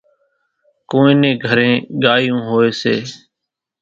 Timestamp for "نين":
1.21-1.35